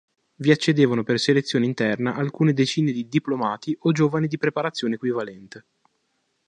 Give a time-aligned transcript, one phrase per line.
[0.37, 5.65] Vi accedevano per selezione interna alcune decine di diplomati o giovani di preparazione equivalente.